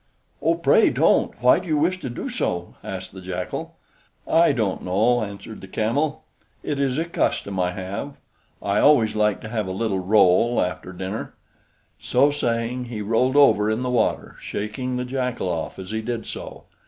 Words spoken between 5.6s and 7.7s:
the Camel. "It is a custom